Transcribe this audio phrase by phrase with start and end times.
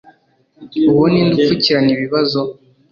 [0.91, 2.39] Uwo ni nde upfukirana ikibazo